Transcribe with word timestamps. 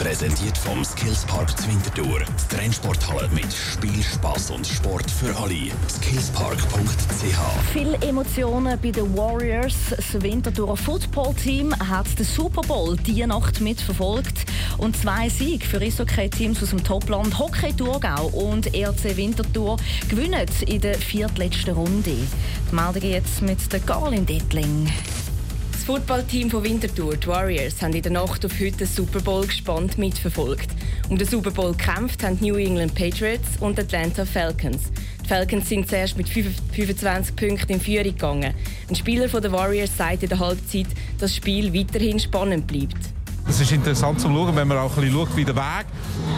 Präsentiert 0.00 0.56
vom 0.56 0.82
Skillspark 0.82 1.50
Zwintertour. 1.58 2.20
Die 2.20 2.56
Trennsporthalle 2.56 3.28
mit 3.34 3.52
Spiel, 3.52 4.02
Spaß 4.02 4.50
und 4.52 4.66
Sport 4.66 5.10
für 5.10 5.36
alle. 5.36 5.70
Skillspark.ch. 5.90 7.70
Viele 7.70 7.96
Emotionen 8.00 8.78
bei 8.80 8.92
den 8.92 9.14
Warriors. 9.14 9.74
Das 9.90 10.22
Winterthurer 10.22 10.78
Football-Team 10.78 11.74
hat 11.86 12.18
den 12.18 12.24
Super 12.24 12.62
Bowl 12.62 12.96
diese 12.96 13.26
Nacht 13.26 13.60
mitverfolgt. 13.60 14.46
Und 14.78 14.96
zwei 14.96 15.28
Siege 15.28 15.66
für 15.66 15.82
Eishockey-Teams 15.82 16.62
aus 16.62 16.70
dem 16.70 16.82
Topland 16.82 17.38
Hockey 17.38 17.74
Thurgau 17.74 18.28
und 18.28 18.74
ERC 18.74 19.18
Winterthur 19.18 19.76
gewinnen 20.08 20.46
in 20.66 20.80
der 20.80 20.96
viertletzten 20.96 21.74
Runde. 21.74 22.16
Die 22.70 22.74
Meldung 22.74 23.02
jetzt 23.02 23.42
mit 23.42 23.70
der 23.70 23.80
Garlin 23.80 24.24
Dettling. 24.24 24.90
Das 25.80 25.86
Footballteam 25.86 26.50
von 26.50 26.62
Winterthur, 26.62 27.16
die 27.16 27.26
Warriors, 27.26 27.80
haben 27.80 27.94
in 27.94 28.02
der 28.02 28.12
Nacht 28.12 28.44
auf 28.44 28.52
heute 28.60 28.76
den 28.76 28.86
Super 28.86 29.18
Bowl 29.20 29.46
gespannt 29.46 29.96
mitverfolgt. 29.96 30.68
Um 31.08 31.16
den 31.16 31.26
Super 31.26 31.50
Bowl 31.50 31.72
gekämpft 31.72 32.22
haben 32.22 32.36
New 32.42 32.56
England 32.56 32.94
Patriots 32.94 33.56
und 33.60 33.78
Atlanta 33.78 34.26
Falcons. 34.26 34.92
Die 35.24 35.26
Falcons 35.26 35.70
sind 35.70 35.88
zuerst 35.88 36.18
mit 36.18 36.28
25 36.28 37.34
Punkten 37.34 37.72
in 37.72 37.80
Führung 37.80 38.04
gegangen. 38.04 38.52
Ein 38.90 38.94
Spieler 38.94 39.26
der 39.28 39.52
Warriors 39.52 39.96
sagt 39.96 40.22
in 40.22 40.28
der 40.28 40.38
Halbzeit, 40.38 40.88
dass 41.18 41.30
das 41.30 41.36
Spiel 41.36 41.72
weiterhin 41.72 42.20
spannend 42.20 42.66
bleibt. 42.66 42.98
Es 43.48 43.60
ist 43.60 43.72
interessant 43.72 44.20
zu 44.20 44.28
schauen, 44.28 44.54
wenn 44.54 44.68
man 44.68 44.78
auch 44.78 44.96
ein 44.96 45.02
bisschen 45.02 45.12
schaut, 45.12 45.36
wie 45.36 45.44
der 45.44 45.56
Weg 45.56 45.86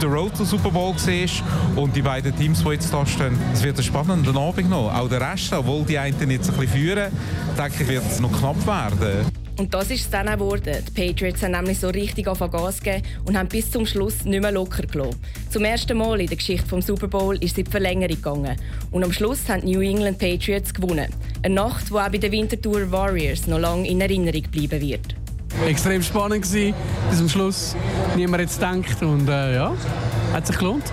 der 0.01 0.09
Road 0.09 0.37
zum 0.37 0.47
Super 0.47 0.71
Bowl 0.71 0.95
war 0.95 1.83
und 1.83 1.95
die 1.95 2.03
beiden 2.03 2.37
Teams, 2.37 2.63
die 2.65 2.71
jetzt 2.71 2.93
da 2.93 3.05
stehen. 3.07 3.39
Es 3.53 3.63
wird 3.63 3.77
ein 3.77 3.83
spannender 3.85 4.35
Abend 4.35 4.71
noch. 4.71 4.93
Auch 4.93 5.09
der 5.09 5.21
Rest, 5.21 5.53
obwohl 5.53 5.85
die 5.85 5.99
einen 5.99 6.31
jetzt 6.31 6.51
ein 6.51 6.57
bisschen 6.57 6.69
führen, 6.69 7.13
denke 7.57 7.83
ich, 7.83 7.89
wird 7.89 8.05
es 8.11 8.19
noch 8.19 8.33
knapp 8.33 8.67
werden. 8.67 9.27
Und 9.59 9.73
das 9.75 9.91
ist 9.91 10.01
es 10.01 10.11
dann 10.11 10.29
auch 10.29 10.33
geworden. 10.33 10.83
Die 10.89 10.91
Patriots 10.91 11.43
haben 11.43 11.53
nämlich 11.53 11.79
so 11.79 11.89
richtig 11.89 12.27
auf 12.27 12.39
Gas 12.39 12.81
gegeben 12.81 13.07
und 13.27 13.37
haben 13.37 13.49
bis 13.49 13.71
zum 13.71 13.85
Schluss 13.85 14.25
nicht 14.25 14.41
mehr 14.41 14.51
locker 14.51 14.83
gelassen. 14.83 15.21
Zum 15.51 15.65
ersten 15.65 15.97
Mal 15.99 16.21
in 16.21 16.27
der 16.27 16.39
Geschichte 16.39 16.75
des 16.75 16.87
Super 16.87 17.07
Bowl 17.07 17.37
ist 17.37 17.53
es 17.53 17.59
in 17.59 17.65
die 17.65 17.71
Verlängerung 17.71 18.17
gegangen. 18.17 18.57
Und 18.91 19.05
am 19.05 19.13
Schluss 19.13 19.49
haben 19.49 19.65
die 19.67 19.77
New 19.77 19.83
England 19.83 20.19
Patriots 20.19 20.73
gewonnen. 20.73 21.13
Eine 21.43 21.55
Nacht, 21.55 21.91
die 21.91 21.95
auch 21.95 22.09
bei 22.09 22.19
den 22.19 22.33
Winterthur 22.33 22.91
Warriors 22.91 23.47
noch 23.47 23.59
lange 23.59 23.87
in 23.87 24.01
Erinnerung 24.01 24.43
bleiben 24.51 24.81
wird 24.81 25.22
extrem 25.67 26.03
spannend 26.03 26.43
gewesen, 26.43 26.75
bis 27.09 27.19
zum 27.19 27.29
Schluss. 27.29 27.77
Niemand 28.17 28.43
jetzt 28.43 28.61
denkt 28.61 29.03
und 29.03 29.29
äh, 29.29 29.55
ja, 29.55 29.75
hat 30.33 30.47
sich 30.47 30.59
gelohnt. 30.59 30.85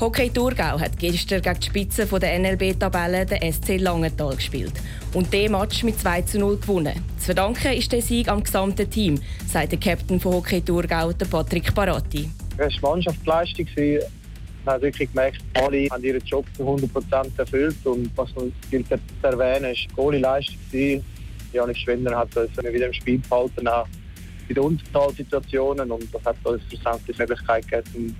Hockey 0.00 0.30
Thurgau 0.30 0.80
hat 0.80 0.98
gestern 0.98 1.40
gegen 1.40 1.60
die 1.60 1.66
Spitze 1.66 2.06
der 2.06 2.38
NLB-Tabelle 2.40 3.24
den 3.24 3.52
SC 3.52 3.78
Langenthal 3.78 4.34
gespielt 4.34 4.72
und 5.14 5.32
den 5.32 5.52
Match 5.52 5.84
mit 5.84 6.00
2 6.00 6.22
zu 6.22 6.38
0 6.40 6.56
gewonnen. 6.56 6.94
Zu 7.18 7.26
verdanken 7.26 7.72
ist 7.72 7.92
der 7.92 8.02
Sieg 8.02 8.26
am 8.26 8.42
gesamten 8.42 8.90
Team, 8.90 9.20
sagt 9.46 9.70
der 9.70 9.78
Captain 9.78 10.18
von 10.18 10.32
Hockey 10.32 10.60
Thurgau, 10.60 11.12
Patrick 11.30 11.72
Paratti. 11.72 12.28
Es 12.58 12.82
war 12.82 12.90
Mannschaftsleistung. 12.90 13.66
Man 14.64 14.74
hat 14.74 14.82
wirklich 14.82 15.08
gemerkt, 15.08 15.38
alle 15.54 15.88
haben 15.88 16.04
ihren 16.04 16.24
Job 16.24 16.46
zu 16.56 16.64
100% 16.64 17.30
erfüllt. 17.36 17.76
Und 17.84 18.10
was 18.16 18.34
man 18.34 18.52
gilt 18.70 18.88
zu 18.88 18.96
erwähnen, 19.22 19.72
ist 19.72 19.82
die 19.88 19.94
Goalie-Leistung. 19.94 21.04
Janik 21.52 21.76
Schwender 21.76 22.16
hat 22.16 22.36
uns 22.36 22.56
wieder 22.56 22.86
im 22.86 22.92
Spiel 22.92 23.18
behalten, 23.18 23.68
auch 23.68 23.86
in 24.48 24.54
den 24.54 24.64
Unterzahlsituationen. 24.64 25.90
Und 25.90 26.12
das 26.12 26.24
hat 26.24 26.36
uns 26.44 26.62
schlussendlich 26.68 27.16
die 27.16 27.22
Möglichkeit 27.22 27.68
gegeben, 27.68 28.16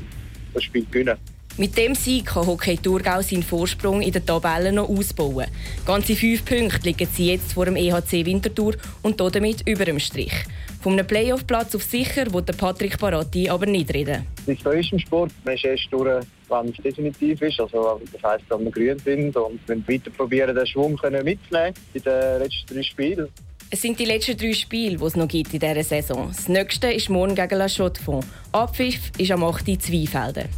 das 0.55 0.65
Spiel 0.65 0.85
zu 0.85 0.91
gewinnen. 0.91 1.19
Mit 1.59 1.77
dem 1.77 1.95
Sieg 1.95 2.25
kann 2.25 2.47
Hockey 2.47 2.79
Thurgau 2.79 3.21
seinen 3.21 3.43
Vorsprung 3.43 4.01
in 4.01 4.13
der 4.13 4.25
Tabelle 4.25 4.73
noch 4.73 4.89
ausbauen. 4.89 5.47
Ganze 5.85 6.17
fünf 6.17 6.47
Punkte 6.47 6.81
liegen 6.85 7.07
sie 7.13 7.27
jetzt 7.27 7.53
vor 7.53 7.67
dem 7.67 7.77
EHC 7.77 8.25
Winterthur 8.25 8.75
und 9.03 9.21
damit 9.21 9.69
über 9.69 9.85
dem 9.85 9.99
Strich. 9.99 10.33
Von 10.81 10.95
einem 10.95 11.07
Playoff-Platz 11.07 11.75
auf 11.75 11.83
sicher 11.83 12.33
will 12.33 12.43
Patrick 12.43 12.99
Baratti 12.99 13.51
aber 13.51 13.67
nicht 13.67 13.93
reden. 13.93 14.27
Das 14.47 14.75
ist 14.75 14.93
im 14.93 14.99
Sport. 14.99 15.31
Man 15.45 15.55
ist 15.55 15.65
erst 15.65 15.89
durch, 15.91 16.25
wenn 16.53 16.71
es 16.71 16.77
definitiv 16.77 17.43
ist. 17.43 17.61
Also, 17.61 18.01
das 18.13 18.23
heisst, 18.23 18.45
wenn 18.49 18.65
wir 18.65 18.71
grün 18.71 18.99
sind 18.99 19.37
und 19.37 19.61
wenn 19.67 19.87
wir 19.87 19.95
weiter 19.95 20.11
probieren, 20.11 20.55
den 20.55 20.67
Schwung 20.67 20.93
mitzunehmen 20.93 21.75
in 21.95 22.03
den 22.03 22.39
letzten 22.39 22.75
drei 22.75 22.83
Spielen. 22.83 23.29
Es 23.71 23.81
sind 23.81 23.99
die 23.99 24.05
letzten 24.05 24.37
drei 24.37 24.53
Spiele, 24.53 24.99
die 24.99 25.05
es 25.05 25.17
noch 25.17 25.29
gibt 25.29 25.55
in 25.55 25.61
dieser 25.61 25.83
Saison. 25.83 26.29
Das 26.29 26.49
nächste 26.49 26.93
ist 26.93 27.09
morgen 27.09 27.35
gegen 27.35 27.57
La 27.57 27.69
Chaux-de-Fonds. 27.69 28.27
Abpfiff 28.53 29.11
ist 29.17 29.31
am 29.31 29.43
8. 29.43 29.65
Zweifelden. 29.81 30.49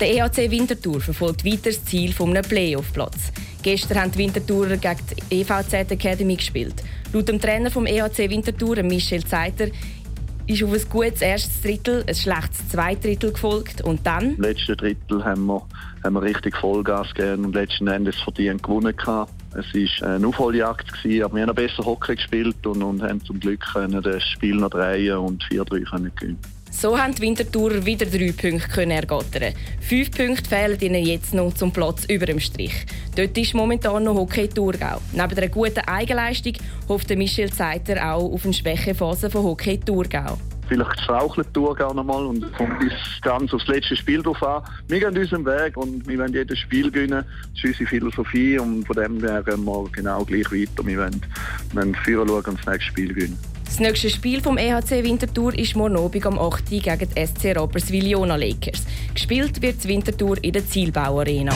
Der 0.00 0.08
EHC 0.14 0.50
Winterthur 0.50 0.98
verfolgt 1.02 1.44
weiter 1.44 1.64
das 1.64 1.84
Ziel 1.84 2.14
eines 2.18 2.48
Playoff-Platz. 2.48 3.32
Gestern 3.62 4.00
haben 4.00 4.12
die 4.12 4.18
Winterthurer 4.20 4.78
gegen 4.78 5.00
die 5.30 5.40
EVZ 5.42 5.74
Academy 5.90 6.36
gespielt. 6.36 6.82
Laut 7.12 7.28
dem 7.28 7.38
Trainer 7.38 7.70
vom 7.70 7.84
EHC 7.84 8.30
Winterthur, 8.30 8.82
Michel 8.82 9.22
Zeiter, 9.24 9.66
ist 10.50 10.62
auf 10.62 10.72
ein 10.72 10.88
gutes 10.88 11.22
erstes 11.22 11.62
Drittel 11.62 12.04
ein 12.06 12.14
schlechtes 12.14 12.68
zweites 12.68 13.02
Drittel 13.02 13.32
gefolgt. 13.32 13.82
Und 13.82 14.06
dann... 14.06 14.34
Im 14.36 14.42
letzten 14.42 14.76
Drittel 14.76 15.24
haben 15.24 15.46
wir, 15.46 15.62
haben 16.04 16.14
wir 16.14 16.22
richtig 16.22 16.56
Vollgas 16.56 17.12
gegeben 17.14 17.46
und 17.46 17.54
letzten 17.54 17.88
Endes 17.88 18.16
verdient 18.20 18.62
gewonnen. 18.62 18.94
Es 18.96 20.00
war 20.02 20.08
eine 20.08 20.26
Aufholjagd, 20.26 20.92
aber 21.24 21.34
wir 21.34 21.46
haben 21.46 21.54
besser 21.54 21.84
Hockey 21.84 22.16
gespielt 22.16 22.66
und, 22.66 22.82
und 22.82 23.02
haben 23.02 23.24
zum 23.24 23.40
Glück 23.40 23.64
das 23.74 24.22
Spiel 24.24 24.56
noch 24.56 24.70
drehen 24.70 25.16
und 25.16 25.42
4-3 25.44 25.64
gewinnen 25.84 26.38
so 26.70 26.98
haben 26.98 27.14
die 27.14 27.22
Winterthurer 27.22 27.84
wieder 27.84 28.06
drei 28.06 28.32
Punkte 28.32 28.68
können 28.68 28.92
ergattern. 28.92 29.54
Fünf 29.80 30.10
Punkte 30.12 30.48
fehlen 30.48 30.80
ihnen 30.80 31.04
jetzt 31.04 31.34
noch 31.34 31.52
zum 31.54 31.72
Platz 31.72 32.04
über 32.06 32.26
dem 32.26 32.40
Strich. 32.40 32.86
Dort 33.16 33.36
ist 33.36 33.54
momentan 33.54 34.04
noch 34.04 34.14
Hockey 34.14 34.48
Thurgau. 34.48 35.00
Neben 35.12 35.36
einer 35.36 35.48
guten 35.48 35.80
Eigenleistung 35.80 36.54
hofft 36.88 37.10
Michel 37.10 37.52
Zeiter 37.52 38.14
auch 38.14 38.32
auf 38.32 38.44
eine 38.44 38.54
Schwächephase 38.54 39.30
von 39.30 39.44
Hockey 39.44 39.78
Thurgau. 39.78 40.38
Vielleicht 40.68 41.00
strauchelt 41.00 41.52
Thurgau 41.52 41.92
noch 41.92 42.04
mal 42.04 42.24
und 42.24 42.52
kommt 42.52 42.78
bis 42.78 42.92
ganz 43.22 43.52
aufs 43.52 43.66
letzte 43.66 43.96
Spiel 43.96 44.22
drauf 44.22 44.40
an. 44.40 44.62
Wir 44.86 45.00
gehen 45.00 45.18
unseren 45.18 45.44
Weg 45.44 45.76
und 45.76 46.06
wir 46.06 46.16
wollen 46.16 46.32
jedes 46.32 46.60
Spiel 46.60 46.92
gewinnen. 46.92 47.24
Das 47.24 47.64
ist 47.64 47.80
unsere 47.80 47.86
Philosophie 47.88 48.56
und 48.56 48.86
von 48.86 48.94
dem 48.94 49.20
her 49.20 49.42
gehen 49.42 49.64
wir 49.64 49.88
genau 49.90 50.24
gleich 50.24 50.52
weiter. 50.52 50.86
Wir 50.86 50.98
wollen, 50.98 51.20
wir 51.72 51.82
wollen 51.82 51.96
schauen 52.04 52.28
und 52.28 52.46
das 52.46 52.66
nächste 52.66 52.82
Spiel 52.82 53.08
gewinnen. 53.08 53.49
Das 53.70 53.78
nächste 53.78 54.10
Spiel 54.10 54.42
vom 54.42 54.58
EHC 54.58 55.04
Winterthur 55.04 55.56
ist 55.56 55.76
morgen 55.76 55.96
Abend 55.96 56.26
am 56.26 56.40
8. 56.40 56.70
gegen 56.70 56.98
die 56.98 57.24
SC 57.24 57.56
Rapperswil-Jona 57.56 58.34
Lakers. 58.34 58.82
Gespielt 59.14 59.62
wird 59.62 59.86
Winterthur 59.86 60.42
in 60.42 60.52
der 60.52 60.66
Zielbauarena. 60.66 61.52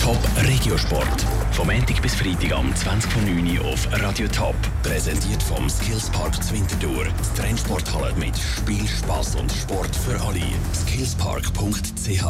Top 0.00 0.16
Regiosport. 0.46 1.26
Vom 1.50 1.66
Montag 1.66 2.00
bis 2.00 2.14
Freitag 2.14 2.52
am 2.52 2.72
20.09 2.72 3.58
Uhr 3.58 3.66
auf 3.72 3.88
Radio 4.00 4.28
Top. 4.28 4.54
Präsentiert 4.84 5.42
vom 5.42 5.68
Skillspark 5.68 6.40
Zwintertour. 6.40 7.06
Das 7.18 7.34
Trennsporthalle 7.34 8.14
mit 8.14 8.38
Spiel, 8.38 8.86
Spaß 8.86 9.34
und 9.34 9.50
Sport 9.50 9.96
für 9.96 10.20
alle. 10.20 10.42
Skillspark.ch 10.72 12.22